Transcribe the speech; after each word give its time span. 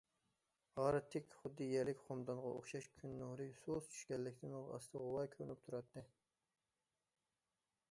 غار 0.77 0.95
تىك، 1.15 1.35
خۇددى 1.41 1.67
يەرلىك 1.71 2.01
خۇمدانغا 2.07 2.53
ئوخشاش 2.55 2.87
كۈن 2.95 3.13
نۇرى 3.19 3.47
سۇس 3.61 3.91
چۈشكەنلىكتىن 3.93 4.57
ئاستى 4.63 5.05
غۇۋا 5.05 5.29
كۆرۈنۈپ 5.37 5.65
تۇراتتى. 5.69 6.07